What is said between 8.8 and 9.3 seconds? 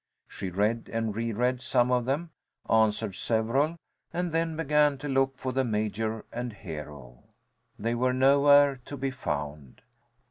to be